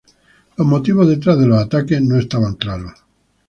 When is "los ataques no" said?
1.45-2.17